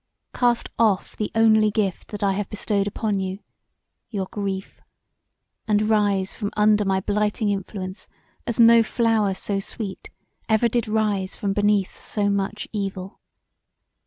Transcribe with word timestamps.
Cast 0.33 0.67
off 0.79 1.15
the 1.15 1.29
only 1.35 1.69
gift 1.69 2.07
that 2.07 2.23
I 2.23 2.31
have 2.33 2.49
bestowed 2.49 2.87
upon 2.87 3.19
you, 3.19 3.37
your 4.09 4.25
grief, 4.31 4.81
and 5.67 5.87
rise 5.87 6.33
from 6.33 6.49
under 6.57 6.83
my 6.83 7.01
blighting 7.01 7.51
influence 7.51 8.07
as 8.47 8.59
no 8.59 8.81
flower 8.81 9.35
so 9.35 9.59
sweet 9.59 10.09
ever 10.49 10.67
did 10.67 10.87
rise 10.87 11.35
from 11.35 11.53
beneath 11.53 12.01
so 12.01 12.31
much 12.31 12.67
evil. 12.73 13.19